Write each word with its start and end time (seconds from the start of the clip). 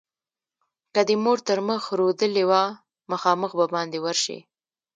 که 0.93 1.01
دې 1.07 1.15
مور 1.23 1.39
تر 1.47 1.59
مخ 1.69 1.83
رودلې 1.99 2.43
وه؛ 2.49 2.63
مخامخ 3.11 3.51
به 3.59 3.65
باندې 3.73 3.97
ورشې. 4.01 4.37